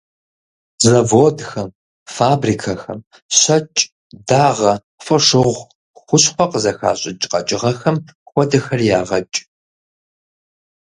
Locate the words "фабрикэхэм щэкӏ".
2.15-3.81